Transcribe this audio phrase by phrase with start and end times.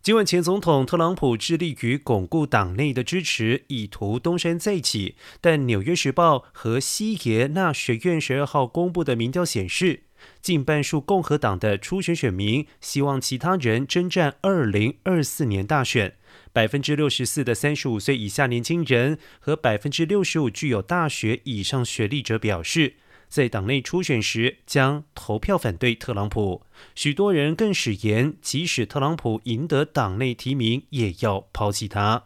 [0.00, 10.04] 尽管前总统特朗普致力于巩固党内的支持，以图东山再起，但《纽约时报》和西耶纳学院十二号公布的民调显示，
[10.40, 16.14] 近半数共和党的初选选民希望其他人征战二零二四年大选。
[16.52, 22.94] 百分之六十四的三十五岁以下年轻人和百分之六十五具有大学以上学历者表示。
[23.28, 26.62] 在党内初选时将投票反对特朗普，
[26.94, 32.24] 许多人更誓言，即使特朗普赢得党内提名，也要抛弃他。